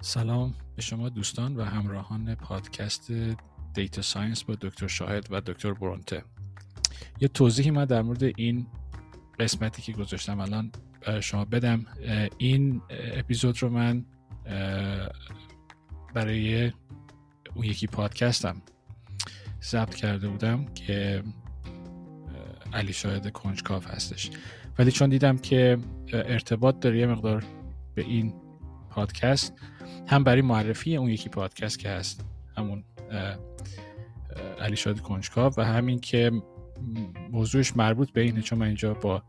سلام 0.00 0.54
به 0.76 0.82
شما 0.82 1.08
دوستان 1.08 1.56
و 1.56 1.64
همراهان 1.64 2.34
پادکست 2.34 3.12
دیتا 3.74 4.02
ساینس 4.02 4.44
با 4.44 4.54
دکتر 4.54 4.86
شاهد 4.86 5.26
و 5.30 5.40
دکتر 5.40 5.72
برونته. 5.72 6.24
یه 7.20 7.28
توضیحی 7.28 7.70
من 7.70 7.84
در 7.84 8.02
مورد 8.02 8.22
این 8.22 8.66
قسمتی 9.40 9.82
که 9.82 9.92
گذاشتم 9.92 10.40
الان 10.40 10.72
شما 11.20 11.44
بدم 11.44 11.86
این 12.38 12.82
اپیزود 12.90 13.62
رو 13.62 13.68
من 13.68 14.04
برای 16.14 16.72
اون 17.54 17.64
یکی 17.64 17.86
پادکستم 17.86 18.62
ضبط 19.62 19.94
کرده 19.94 20.28
بودم 20.28 20.64
که 20.64 21.22
علی 22.72 22.92
شاهد 22.92 23.32
کنجکاف 23.32 23.86
هستش. 23.86 24.30
ولی 24.78 24.90
چون 24.90 25.10
دیدم 25.10 25.38
که 25.38 25.78
ارتباط 26.12 26.80
داره 26.80 26.98
یه 26.98 27.06
مقدار 27.06 27.44
به 27.94 28.02
این 28.02 28.34
پادکست 28.90 29.54
هم 30.08 30.24
برای 30.24 30.42
معرفی 30.42 30.96
اون 30.96 31.10
یکی 31.10 31.28
پادکست 31.28 31.78
که 31.78 31.88
هست 31.88 32.24
همون 32.56 32.84
علی 34.60 34.76
شاد 34.76 35.00
کنجکاو 35.00 35.52
و 35.56 35.64
همین 35.64 36.00
که 36.00 36.32
موضوعش 37.30 37.76
مربوط 37.76 38.10
به 38.10 38.20
اینه 38.20 38.42
چون 38.42 38.58
من 38.58 38.66
اینجا 38.66 38.94
با 38.94 39.22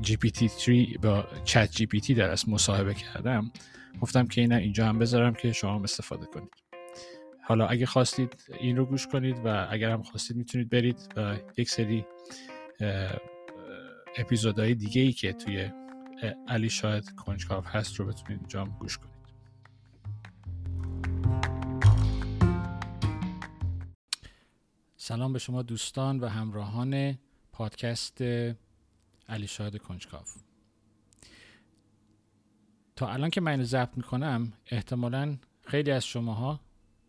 جی 0.00 0.16
پی 0.16 0.30
تی 0.30 0.48
3 0.48 0.86
با 1.02 1.26
چت 1.44 1.70
جی 1.70 1.86
پی 1.86 2.00
تی 2.00 2.14
در 2.14 2.30
از 2.30 2.48
مصاحبه 2.48 2.94
کردم 2.94 3.50
گفتم 4.00 4.26
که 4.26 4.40
اینا 4.40 4.56
اینجا 4.56 4.86
هم 4.86 4.98
بذارم 4.98 5.34
که 5.34 5.52
شما 5.52 5.74
هم 5.74 5.82
استفاده 5.82 6.26
کنید. 6.26 6.52
حالا 7.44 7.66
اگه 7.66 7.86
خواستید 7.86 8.44
این 8.60 8.76
رو 8.76 8.86
گوش 8.86 9.06
کنید 9.06 9.36
و 9.44 9.66
اگر 9.70 9.90
هم 9.90 10.02
خواستید 10.02 10.36
می‌تونید 10.36 10.70
برید 10.70 11.12
و 11.16 11.36
یک 11.56 11.70
سری 11.70 12.04
اپیزودهای 14.16 14.74
دیگه 14.74 15.02
ای 15.02 15.12
که 15.12 15.32
توی 15.32 15.70
علی 16.48 16.70
شاید 16.70 17.10
کنجکاو 17.10 17.64
هست 17.64 17.96
رو 17.96 18.06
بتونید 18.06 18.40
اینجا 18.40 18.64
گوش 18.64 18.98
کنید. 18.98 19.11
سلام 25.04 25.32
به 25.32 25.38
شما 25.38 25.62
دوستان 25.62 26.20
و 26.20 26.28
همراهان 26.28 27.18
پادکست 27.52 28.22
علی 29.28 29.46
شاهد 29.46 29.76
کنجکاف 29.76 30.36
تا 32.96 33.08
الان 33.08 33.30
که 33.30 33.40
من 33.40 33.62
ضبط 33.62 33.96
می‌کنم 33.96 34.52
احتمالا 34.66 35.36
خیلی 35.66 35.90
از 35.90 36.06
شماها 36.06 36.60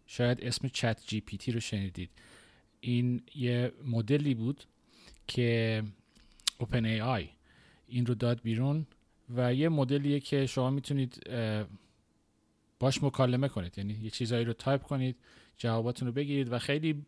شاید 0.08 0.42
اسم 0.42 0.68
چت 0.68 1.02
جی 1.08 1.22
پی 1.22 1.38
تی 1.38 1.52
رو 1.52 1.60
شنیدید. 1.60 2.10
این 2.80 3.22
یه 3.36 3.72
مدلی 3.86 4.34
بود 4.34 4.64
که 5.28 5.84
اوپن 6.58 6.86
ای 6.86 7.02
آی 7.02 7.30
این 7.88 8.06
رو 8.06 8.16
داد 8.16 8.42
بیرون 8.42 8.88
و 9.36 9.54
یه 9.54 9.70
مدلیه 9.70 10.20
که 10.20 10.46
شما 10.46 10.70
می‌تونید 10.70 11.30
باش 12.84 13.03
مکالمه 13.03 13.48
کنید. 13.48 13.78
یعنی 13.78 13.94
یه 13.94 14.09
چیزایی 14.09 14.45
رو 14.45 14.53
تایپ 14.53 14.84
کنید 14.84 15.16
جواباتون 15.58 16.08
رو 16.08 16.14
بگیرید 16.14 16.52
و 16.52 16.59
خیلی 16.59 17.06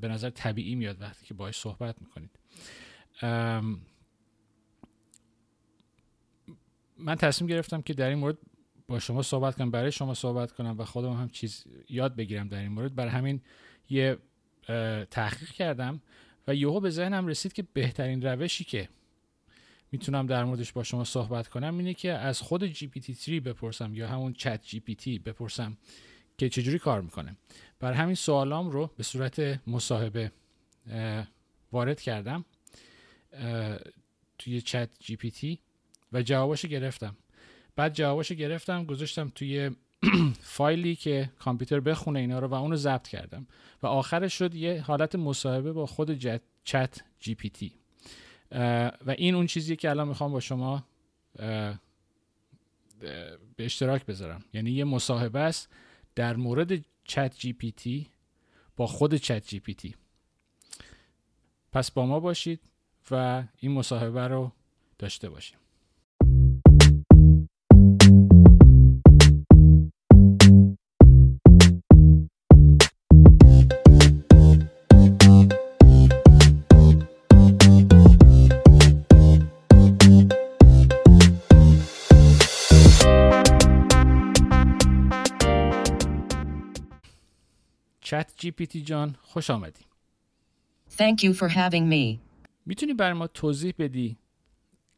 به 0.00 0.08
نظر 0.08 0.30
طبیعی 0.30 0.74
میاد 0.74 1.00
وقتی 1.00 1.26
که 1.26 1.34
باهاش 1.34 1.56
صحبت 1.56 1.96
می‌کنید. 2.02 2.30
من 6.98 7.16
تصمیم 7.16 7.48
گرفتم 7.50 7.82
که 7.82 7.94
در 7.94 8.08
این 8.08 8.18
مورد 8.18 8.38
با 8.88 8.98
شما 8.98 9.22
صحبت 9.22 9.56
کنم 9.56 9.70
برای 9.70 9.92
شما 9.92 10.14
صحبت 10.14 10.52
کنم 10.52 10.78
و 10.78 10.84
خودم 10.84 11.12
هم 11.12 11.28
چیز 11.28 11.64
یاد 11.88 12.16
بگیرم 12.16 12.48
در 12.48 12.58
این 12.58 12.72
مورد. 12.72 12.94
برای 12.94 13.10
همین 13.10 13.40
یه 13.90 14.18
تحقیق 15.10 15.50
کردم 15.50 16.02
و 16.48 16.54
یهو 16.54 16.80
به 16.80 16.90
ذهنم 16.90 17.26
رسید 17.26 17.52
که 17.52 17.62
بهترین 17.72 18.22
روشی 18.22 18.64
که 18.64 18.88
می‌تونم 19.92 20.26
در 20.26 20.44
موردش 20.44 20.72
با 20.72 20.82
شما 20.82 21.04
صحبت 21.04 21.48
کنم 21.48 21.78
اینه 21.78 21.94
که 21.94 22.12
از 22.12 22.40
خود 22.40 22.66
جی 22.66 22.86
پی 22.86 23.00
تی 23.00 23.14
3 23.14 23.40
بپرسم 23.40 23.94
یا 23.94 24.08
همون 24.08 24.32
چت 24.32 24.62
جی 24.62 24.80
پی 24.80 24.94
تی 24.94 25.18
بپرسم 25.18 25.76
که 26.38 26.48
چجوری 26.48 26.78
کار 26.78 27.00
می‌کنه. 27.00 27.36
بر 27.80 27.92
همین 27.92 28.14
سوالام 28.14 28.70
رو 28.70 28.90
به 28.96 29.02
صورت 29.02 29.60
مصاحبه 29.66 30.32
وارد 31.72 32.00
کردم 32.00 32.44
توی 34.38 34.60
چت 34.60 34.90
جی 35.00 35.16
پی 35.16 35.30
تی 35.30 35.58
و 36.12 36.22
جواباشو 36.22 36.68
گرفتم. 36.68 37.16
بعد 37.76 37.94
جواباشو 37.94 38.34
گرفتم 38.34 38.84
گذاشتم 38.84 39.32
توی 39.34 39.70
فایلی 40.56 40.96
که 40.96 41.30
کامپیوتر 41.38 41.80
بخونه 41.80 42.18
اینا 42.18 42.38
رو 42.38 42.48
و 42.48 42.54
اونو 42.54 42.76
ضبط 42.76 43.08
کردم. 43.08 43.46
و 43.82 43.86
آخرش 43.86 44.34
شد 44.34 44.54
یه 44.54 44.80
حالت 44.80 45.14
مصاحبه 45.14 45.72
با 45.72 45.86
خود 45.86 46.18
چت 46.64 47.02
جی 47.20 47.34
پی 47.34 47.50
تی. 47.50 47.81
و 49.06 49.14
این 49.18 49.34
اون 49.34 49.46
چیزی 49.46 49.76
که 49.76 49.90
الان 49.90 50.08
می‌خوام 50.08 50.32
با 50.32 50.40
شما 50.40 50.84
به 52.98 53.38
اشتراک 53.58 54.06
بذارم. 54.06 54.44
یعنی 54.52 54.70
یه 54.70 54.84
مصاحبه 54.84 55.38
است 55.38 55.68
در 56.14 56.36
مورد 56.36 56.84
چت 57.04 57.34
جی 57.38 57.52
پی 57.52 57.72
تی 57.72 58.10
با 58.76 58.86
خود 58.86 59.14
چت 59.14 59.46
جی 59.46 59.60
پی 59.60 59.74
تی. 59.74 59.94
پس 61.72 61.90
با 61.90 62.06
ما 62.06 62.20
باشید 62.20 62.60
و 63.10 63.42
این 63.58 63.72
مصاحبه 63.72 64.28
رو 64.28 64.52
داشته 64.98 65.28
باشیم. 65.28 65.58
چت 88.11 88.31
جی 88.37 88.51
پی 88.51 88.65
تی 88.65 88.81
جان 88.81 89.15
خوش 89.21 89.49
آمدی 89.49 89.85
Thank 90.89 91.23
you 91.23 91.33
for 91.33 91.49
having 91.49 91.89
me. 91.89 92.19
میتونی 92.65 92.93
برای 92.93 93.13
ما 93.13 93.27
توضیح 93.27 93.73
بدی 93.79 94.17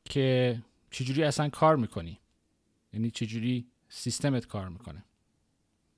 که 0.05 0.57
چجوری 0.91 1.23
اصلا 1.23 1.49
کار 1.49 1.75
میکنی 1.75 2.19
یعنی 2.93 3.11
چجوری 3.11 3.67
سیستمت 3.89 4.45
کار 4.45 4.69
میکنه 4.69 5.03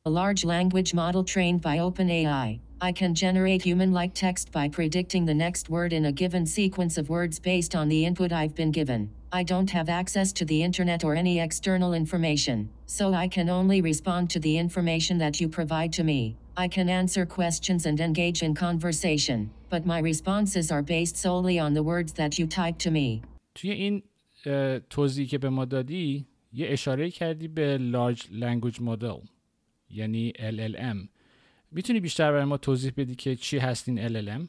A 0.04 0.10
large 0.10 0.44
language 0.46 0.96
model 0.96 1.24
trained 1.24 1.62
by 1.62 1.78
OpenAI. 1.78 2.60
I 2.90 2.92
can 2.92 3.14
generate 3.14 3.62
human 3.62 3.92
like 3.94 4.14
text 4.16 4.52
by 4.52 4.68
predicting 4.68 5.24
the 5.28 5.36
next 5.46 5.70
word 5.70 5.94
in 5.94 6.06
a 6.06 6.12
given 6.12 6.48
sequence 6.48 6.98
of 6.98 7.10
words 7.16 7.40
based 7.40 7.76
on 7.76 7.88
the 7.88 8.04
input 8.08 8.32
I've 8.32 8.56
been 8.56 8.72
given. 8.72 9.02
I 9.32 9.44
don't 9.44 9.70
have 9.78 9.90
access 10.02 10.30
to 10.40 10.44
the 10.46 10.64
internet 10.64 11.04
or 11.04 11.14
any 11.14 11.40
external 11.40 11.94
information, 11.94 12.58
so 12.98 13.14
I 13.14 13.28
can 13.28 13.48
only 13.60 13.80
respond 13.92 14.24
to 14.32 14.40
the 14.40 14.58
information 14.58 15.20
that 15.20 15.40
you 15.40 15.48
provide 15.48 15.94
to 15.98 16.04
me. 16.04 16.36
I 16.58 16.68
can 16.68 16.90
answer 16.90 17.26
questions 17.26 17.86
and 17.86 18.00
engage 18.00 18.44
in 18.44 18.54
conversation, 18.54 19.50
but 19.70 19.86
my 19.86 20.00
responses 20.00 20.72
are 20.72 20.84
based 20.84 21.18
solely 21.18 21.58
on 21.60 21.74
the 21.74 21.84
words 21.84 22.14
that 22.14 22.38
you 22.40 22.48
type 22.48 22.78
to 22.80 22.92
me. 22.92 23.22
توی 23.56 23.72
این 23.72 24.04
توضیحی 24.90 25.28
که 25.28 25.38
به 25.38 25.50
ما 25.50 25.66
دادی 25.66 26.26
یه 26.54 26.68
اشاره 26.70 27.12
کردی 27.12 27.48
به 27.48 27.80
Large 27.94 28.22
Language 28.22 28.80
Model 28.80 29.28
یعنی 29.90 30.34
LLM 30.52 31.08
میتونی 31.72 32.00
بیشتر 32.00 32.32
برای 32.32 32.46
ما 32.46 32.58
توضیح 32.58 32.92
بدی 32.98 33.16
که 33.16 33.36
چی 33.36 33.58
هست 33.58 33.90
این 33.90 34.08
LLM؟ 34.08 34.48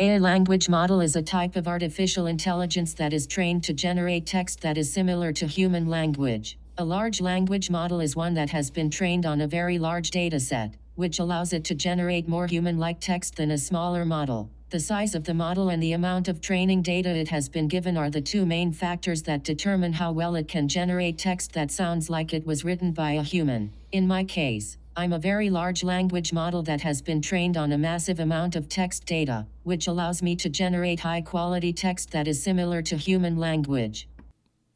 A 0.00 0.18
language 0.18 0.68
model 0.68 1.00
is 1.00 1.16
a 1.16 1.22
type 1.22 1.56
of 1.56 1.66
artificial 1.66 2.26
intelligence 2.26 2.94
that 2.94 3.12
is 3.12 3.26
trained 3.26 3.64
to 3.64 3.72
generate 3.72 4.24
text 4.26 4.60
that 4.60 4.76
is 4.78 4.92
similar 4.92 5.32
to 5.32 5.46
human 5.46 5.88
language. 5.88 6.56
A 6.78 6.84
large 6.84 7.20
language 7.20 7.68
model 7.68 8.00
is 8.00 8.14
one 8.14 8.34
that 8.34 8.50
has 8.50 8.70
been 8.70 8.90
trained 8.98 9.26
on 9.26 9.40
a 9.40 9.48
very 9.58 9.76
large 9.88 10.08
data 10.12 10.38
set, 10.38 10.70
which 10.94 11.18
allows 11.18 11.52
it 11.52 11.64
to 11.64 11.74
generate 11.74 12.28
more 12.28 12.46
human 12.46 12.78
like 12.78 13.00
text 13.00 13.36
than 13.36 13.50
a 13.52 13.58
smaller 13.58 14.04
model. 14.04 14.50
The 14.70 14.80
size 14.80 15.14
of 15.14 15.24
the 15.24 15.32
model 15.32 15.70
and 15.70 15.82
the 15.82 15.92
amount 15.92 16.28
of 16.28 16.40
training 16.40 16.82
data 16.82 17.08
it 17.08 17.28
has 17.28 17.48
been 17.48 17.68
given 17.68 17.96
are 17.96 18.10
the 18.10 18.20
two 18.20 18.44
main 18.44 18.70
factors 18.72 19.22
that 19.22 19.42
determine 19.42 19.94
how 19.94 20.12
well 20.12 20.34
it 20.34 20.46
can 20.46 20.68
generate 20.68 21.16
text 21.16 21.52
that 21.52 21.70
sounds 21.70 22.10
like 22.10 22.34
it 22.34 22.46
was 22.46 22.64
written 22.64 22.92
by 22.92 23.12
a 23.12 23.22
human. 23.22 23.72
In 23.92 24.06
my 24.06 24.24
case, 24.24 24.76
I'm 24.94 25.12
a 25.12 25.18
very 25.18 25.48
large 25.48 25.84
language 25.84 26.32
model 26.32 26.62
that 26.64 26.80
has 26.80 27.00
been 27.00 27.22
trained 27.22 27.56
on 27.56 27.72
a 27.72 27.78
massive 27.78 28.18
amount 28.20 28.56
of 28.56 28.68
text 28.68 29.06
data, 29.06 29.46
which 29.62 29.86
allows 29.86 30.22
me 30.22 30.36
to 30.36 30.48
generate 30.48 31.00
high 31.00 31.20
quality 31.20 31.72
text 31.72 32.10
that 32.10 32.26
is 32.26 32.42
similar 32.42 32.82
to 32.82 32.96
human 32.96 33.36
language. 33.38 34.08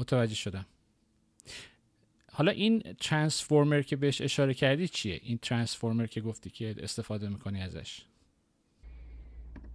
متوجه 0.00 0.34
شدم 0.34 0.64
حالا 2.36 2.52
این 2.52 2.82
ترانسفورمر 3.00 3.82
که 3.82 3.96
بهش 3.96 4.20
اشاره 4.20 4.54
کردی 4.54 4.88
چیه 4.88 5.20
این 5.22 5.38
ترانسفورمر 5.38 6.06
که 6.06 6.20
گفتی 6.20 6.50
که 6.50 6.74
استفاده 6.78 7.28
میکنی 7.28 7.62
ازش 7.62 8.00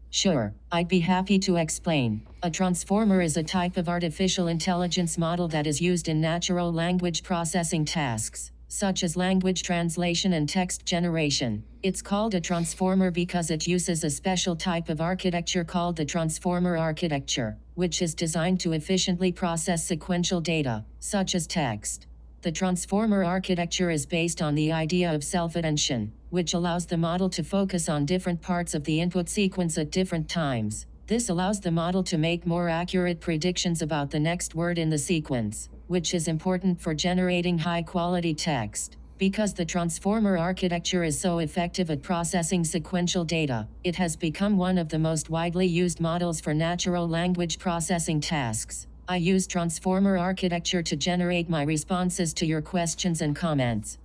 Sure, 0.09 0.53
I'd 0.71 0.88
be 0.88 1.01
happy 1.01 1.38
to 1.39 1.57
explain. 1.57 2.25
A 2.41 2.49
transformer 2.49 3.21
is 3.21 3.35
a 3.35 3.44
type 3.44 3.75
of 3.75 3.89
artificial 3.89 4.47
intelligence 4.47 5.17
model 5.17 5.47
that 5.49 5.67
is 5.67 5.81
used 5.81 6.07
in 6.07 6.21
natural 6.21 6.71
language 6.71 7.23
processing 7.23 7.83
tasks, 7.83 8.51
such 8.69 9.03
as 9.03 9.17
language 9.17 9.63
translation 9.63 10.33
and 10.33 10.47
text 10.47 10.85
generation. 10.85 11.63
It's 11.83 12.01
called 12.01 12.35
a 12.35 12.41
transformer 12.41 13.11
because 13.11 13.51
it 13.51 13.67
uses 13.67 14.03
a 14.03 14.09
special 14.09 14.55
type 14.55 14.88
of 14.89 15.01
architecture 15.01 15.65
called 15.65 15.97
the 15.97 16.05
transformer 16.05 16.77
architecture, 16.77 17.57
which 17.75 18.01
is 18.01 18.15
designed 18.15 18.59
to 18.61 18.71
efficiently 18.71 19.31
process 19.33 19.85
sequential 19.85 20.41
data, 20.41 20.85
such 20.99 21.35
as 21.35 21.47
text. 21.47 22.07
The 22.42 22.50
transformer 22.50 23.22
architecture 23.22 23.88
is 23.88 24.04
based 24.04 24.42
on 24.42 24.56
the 24.56 24.72
idea 24.72 25.14
of 25.14 25.22
self-attention, 25.22 26.12
which 26.30 26.54
allows 26.54 26.86
the 26.86 26.96
model 26.96 27.30
to 27.30 27.44
focus 27.44 27.88
on 27.88 28.04
different 28.04 28.42
parts 28.42 28.74
of 28.74 28.82
the 28.82 29.00
input 29.00 29.28
sequence 29.28 29.78
at 29.78 29.92
different 29.92 30.28
times. 30.28 30.86
This 31.06 31.28
allows 31.28 31.60
the 31.60 31.70
model 31.70 32.02
to 32.02 32.18
make 32.18 32.44
more 32.44 32.68
accurate 32.68 33.20
predictions 33.20 33.80
about 33.80 34.10
the 34.10 34.18
next 34.18 34.56
word 34.56 34.76
in 34.76 34.90
the 34.90 34.98
sequence, 34.98 35.68
which 35.86 36.14
is 36.14 36.26
important 36.26 36.80
for 36.80 36.94
generating 36.94 37.58
high 37.58 37.82
quality 37.82 38.34
text. 38.34 38.96
Because 39.18 39.54
the 39.54 39.64
transformer 39.64 40.36
architecture 40.36 41.04
is 41.04 41.20
so 41.20 41.38
effective 41.38 41.92
at 41.92 42.02
processing 42.02 42.64
sequential 42.64 43.24
data, 43.24 43.68
it 43.84 43.94
has 43.94 44.16
become 44.16 44.56
one 44.56 44.78
of 44.78 44.88
the 44.88 44.98
most 44.98 45.30
widely 45.30 45.66
used 45.66 46.00
models 46.00 46.40
for 46.40 46.52
natural 46.52 47.08
language 47.08 47.60
processing 47.60 48.20
tasks. 48.20 48.88
I 49.11 49.17
use 49.17 49.47
transformer 49.47 50.17
architecture 50.17 50.83
to 50.83 50.95
generate 50.95 51.49
my 51.49 51.63
responses 51.63 52.33
to 52.33 52.45
your 52.45 52.61
questions 52.61 53.21
and 53.21 53.35
comments. 53.35 53.97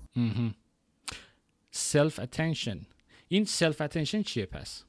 self 1.70 2.18
attention 2.18 2.86
این 3.28 3.44
self 3.44 3.80
attention 3.80 4.22
چیه 4.22 4.46
پس 4.46 4.84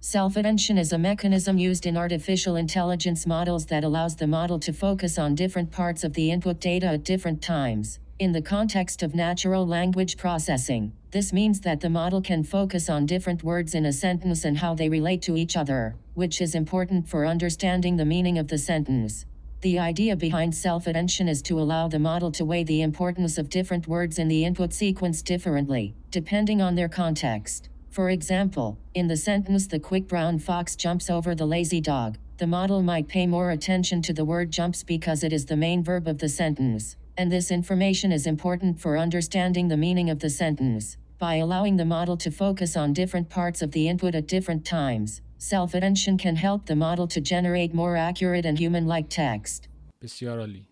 Self 0.00 0.36
attention 0.36 0.76
is 0.76 0.92
a 0.92 0.98
mechanism 0.98 1.56
used 1.56 1.86
in 1.86 1.96
artificial 1.96 2.56
intelligence 2.56 3.26
models 3.26 3.64
that 3.66 3.84
allows 3.84 4.14
the 4.16 4.26
model 4.26 4.58
to 4.60 4.70
focus 4.72 5.18
on 5.18 5.34
different 5.34 5.70
parts 5.70 6.04
of 6.04 6.12
the 6.12 6.30
input 6.30 6.60
data 6.60 6.88
at 6.88 7.04
different 7.04 7.40
times. 7.40 7.98
In 8.18 8.32
the 8.32 8.42
context 8.42 9.02
of 9.02 9.14
natural 9.14 9.66
language 9.66 10.18
processing, 10.18 10.92
this 11.11 11.33
means 11.33 11.61
that 11.61 11.81
the 11.81 11.89
model 11.89 12.21
can 12.21 12.43
focus 12.43 12.87
on 12.87 13.07
different 13.07 13.43
words 13.43 13.73
in 13.73 13.85
a 13.85 13.93
sentence 13.93 14.45
and 14.45 14.59
how 14.59 14.75
they 14.75 14.89
relate 14.89 15.23
to 15.23 15.35
each 15.35 15.57
other, 15.57 15.95
which 16.13 16.39
is 16.39 16.53
important 16.53 17.07
for 17.07 17.25
understanding 17.25 17.97
the 17.97 18.05
meaning 18.05 18.37
of 18.37 18.47
the 18.47 18.57
sentence. 18.59 19.25
The 19.61 19.79
idea 19.79 20.15
behind 20.15 20.53
self 20.53 20.85
attention 20.85 21.27
is 21.27 21.41
to 21.43 21.59
allow 21.59 21.87
the 21.87 21.99
model 21.99 22.31
to 22.33 22.45
weigh 22.45 22.63
the 22.63 22.81
importance 22.81 23.37
of 23.37 23.49
different 23.49 23.87
words 23.87 24.19
in 24.19 24.27
the 24.27 24.45
input 24.45 24.71
sequence 24.71 25.21
differently, 25.23 25.95
depending 26.11 26.61
on 26.61 26.75
their 26.75 26.87
context. 26.87 27.69
For 27.89 28.11
example, 28.11 28.77
in 28.93 29.07
the 29.07 29.17
sentence 29.17 29.65
the 29.65 29.79
quick 29.79 30.07
brown 30.07 30.37
fox 30.37 30.75
jumps 30.75 31.09
over 31.09 31.33
the 31.33 31.47
lazy 31.47 31.81
dog, 31.81 32.19
the 32.37 32.47
model 32.47 32.83
might 32.83 33.07
pay 33.07 33.25
more 33.25 33.49
attention 33.49 34.01
to 34.03 34.13
the 34.13 34.23
word 34.23 34.51
jumps 34.51 34.83
because 34.83 35.23
it 35.23 35.33
is 35.33 35.47
the 35.47 35.57
main 35.57 35.83
verb 35.83 36.07
of 36.07 36.19
the 36.19 36.29
sentence, 36.29 36.95
and 37.17 37.29
this 37.29 37.51
information 37.51 38.13
is 38.13 38.27
important 38.27 38.79
for 38.79 38.97
understanding 38.97 39.67
the 39.67 39.75
meaning 39.75 40.09
of 40.09 40.19
the 40.19 40.29
sentence. 40.29 40.95
By 41.18 41.34
allowing 41.44 41.76
the 41.76 41.84
model 41.84 42.16
to 42.24 42.30
focus 42.30 42.76
on 42.76 42.92
different 42.92 43.28
parts 43.28 43.62
of 43.62 43.70
the 43.70 43.88
input 43.92 44.14
at 44.14 44.26
different 44.36 44.62
times, 44.64 45.22
self 45.38 45.74
attention 45.74 46.18
can 46.24 46.36
help 46.36 46.60
the 46.66 46.76
model 46.86 47.06
to 47.14 47.20
generate 47.32 47.72
more 47.74 47.96
accurate 48.08 48.44
and 48.48 48.58
human 48.58 48.86
like 48.86 49.08
text. 49.08 49.68
بسیار 50.02 50.38
عالی 50.38 50.66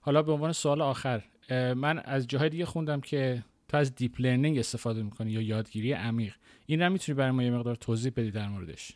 حالا 0.00 0.22
به 0.22 0.32
عنوان 0.32 0.52
سوال 0.52 0.82
آخر 0.82 1.24
اه، 1.48 1.74
من 1.74 1.98
از 1.98 2.26
جاهای 2.26 2.48
دیگه 2.48 2.64
خوندم 2.64 3.00
که 3.00 3.44
تو 3.68 3.76
از 3.76 3.94
دیپ 3.94 4.20
لرنینگ 4.20 4.58
استفاده 4.58 5.02
میکنی 5.02 5.30
یا 5.30 5.42
یادگیری 5.42 5.92
عمیق 5.92 6.34
این 6.66 6.82
رو 6.82 6.92
میتونی 6.92 7.16
برای 7.16 7.30
ما 7.30 7.42
یه 7.42 7.50
مقدار 7.50 7.74
توضیح 7.74 8.12
بدی 8.16 8.30
در 8.30 8.48
موردش 8.48 8.92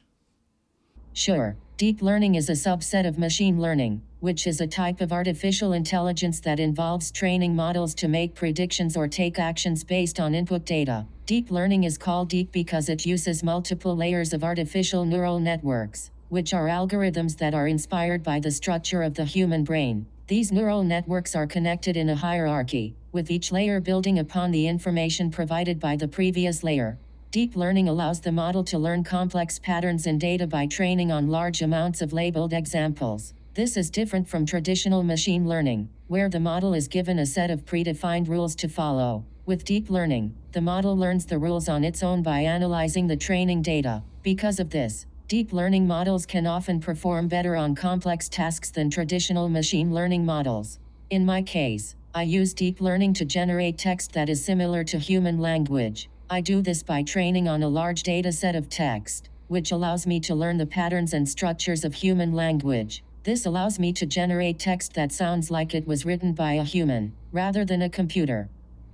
Sure, 1.18 1.56
deep 1.78 2.04
learning 2.04 2.36
is 2.36 2.48
a 2.48 2.52
subset 2.52 3.08
of 3.08 3.18
machine 3.18 3.60
learning, 3.60 4.00
which 4.20 4.46
is 4.46 4.62
a 4.62 4.68
type 4.68 5.02
of 5.02 5.12
artificial 5.12 5.74
intelligence 5.74 6.40
that 6.42 6.60
involves 6.60 7.10
training 7.10 7.56
models 7.56 7.96
to 7.96 8.08
make 8.08 8.36
predictions 8.36 8.96
or 8.96 9.08
take 9.08 9.40
actions 9.40 9.84
based 9.84 10.20
on 10.20 10.36
input 10.36 10.64
data. 10.64 11.08
Deep 11.26 11.50
learning 11.50 11.86
is 11.86 11.98
called 11.98 12.30
deep 12.30 12.52
because 12.52 12.88
it 12.88 13.04
uses 13.04 13.42
multiple 13.42 13.98
layers 13.98 14.32
of 14.32 14.44
artificial 14.44 15.06
neural 15.06 15.40
networks, 15.40 16.12
which 16.30 16.54
are 16.54 16.68
algorithms 16.68 17.36
that 17.36 17.56
are 17.56 17.68
inspired 17.68 18.22
by 18.22 18.40
the 18.40 18.52
structure 18.52 19.02
of 19.02 19.16
the 19.16 19.26
human 19.26 19.64
brain. 19.64 20.06
These 20.28 20.52
neural 20.52 20.84
networks 20.84 21.36
are 21.36 21.48
connected 21.48 21.98
in 21.98 22.10
a 22.10 22.16
hierarchy, 22.16 22.94
with 23.12 23.32
each 23.32 23.52
layer 23.52 23.80
building 23.80 24.20
upon 24.20 24.52
the 24.52 24.68
information 24.68 25.32
provided 25.32 25.80
by 25.80 25.96
the 25.96 26.08
previous 26.08 26.64
layer. 26.64 27.00
Deep 27.30 27.58
learning 27.58 27.90
allows 27.90 28.22
the 28.22 28.32
model 28.32 28.64
to 28.64 28.80
learn 28.80 29.04
complex 29.04 29.60
patterns 29.60 30.08
in 30.08 30.18
data 30.18 30.48
by 30.48 30.66
training 30.66 31.12
on 31.12 31.28
large 31.28 31.62
amounts 31.62 32.02
of 32.02 32.14
labeled 32.14 32.54
examples. 32.54 33.34
This 33.54 33.76
is 33.76 33.90
different 33.90 34.30
from 34.30 34.46
traditional 34.46 35.04
machine 35.04 35.46
learning, 35.46 35.90
where 36.08 36.30
the 36.30 36.40
model 36.40 36.74
is 36.74 36.88
given 36.88 37.20
a 37.20 37.26
set 37.26 37.52
of 37.52 37.66
predefined 37.66 38.30
rules 38.30 38.56
to 38.56 38.70
follow. 38.70 39.26
With 39.46 39.66
deep 39.66 39.90
learning, 39.90 40.36
the 40.54 40.62
model 40.62 40.96
learns 40.96 41.26
the 41.26 41.38
rules 41.38 41.68
on 41.68 41.84
its 41.84 42.02
own 42.02 42.24
by 42.24 42.40
analyzing 42.40 43.08
the 43.08 43.18
training 43.18 43.62
data. 43.62 44.04
Because 44.24 44.58
of 44.58 44.70
this, 44.70 45.06
deep 45.28 45.52
learning 45.52 45.86
models 45.86 46.26
can 46.26 46.48
often 46.48 46.80
perform 46.80 47.28
better 47.28 47.58
on 47.58 47.76
complex 47.76 48.30
tasks 48.30 48.72
than 48.72 48.90
traditional 48.90 49.50
machine 49.50 49.94
learning 49.94 50.26
models. 50.26 50.80
In 51.10 51.26
my 51.26 51.42
case, 51.42 51.94
I 52.16 52.24
use 52.24 52.54
deep 52.54 52.80
learning 52.80 53.16
to 53.16 53.26
generate 53.26 53.78
text 53.78 54.14
that 54.14 54.30
is 54.30 54.46
similar 54.46 54.86
to 54.86 54.98
human 54.98 55.40
language. 55.40 56.10
I 56.31 56.41
do 56.41 56.63
this 56.63 56.83
by 56.83 57.03
training 57.03 57.47
on 57.49 57.63
a 57.63 57.69
large 57.69 58.03
data 58.03 58.33
set 58.33 58.55
of 58.57 58.69
text, 58.69 59.29
which 59.49 59.71
allows 59.73 60.07
me 60.07 60.19
to 60.21 60.35
learn 60.35 60.57
the 60.59 60.67
patterns 60.67 61.13
and 61.15 61.29
structures 61.29 61.85
of 61.85 61.95
human 61.95 62.33
language. 62.33 63.03
This 63.25 63.47
allows 63.47 63.79
me 63.79 63.93
to 63.93 64.07
generate 64.07 64.59
text 64.59 64.95
that 64.95 65.13
sounds 65.13 65.51
like 65.51 65.75
it 65.75 65.87
was 65.87 66.05
written 66.05 66.33
by 66.33 66.53
a 66.55 66.65
human, 66.65 67.13
rather 67.33 67.65
than 67.65 67.83
a 67.83 67.89
computer. 67.89 68.49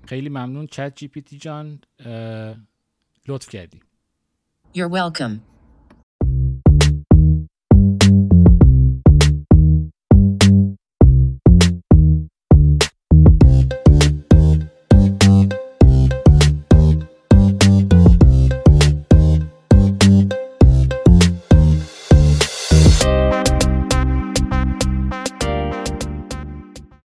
خیلی 0.09 0.29
ممنون 0.29 0.67
چت 0.67 0.93
جی 0.97 1.09
پی 1.09 1.21
تی 1.21 1.39
جان 1.39 1.81
اه، 2.07 2.57
لطف 3.29 3.49
کردی 3.49 3.81
You're 4.75 4.89
welcome. 4.89 5.41